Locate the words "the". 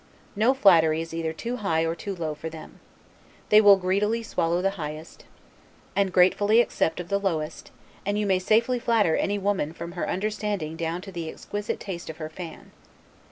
4.59-4.71, 7.09-7.19, 11.11-11.29